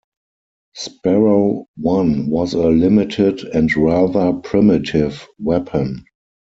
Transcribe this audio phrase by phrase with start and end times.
[0.73, 6.05] Sparrow One was a limited and rather primitive weapon.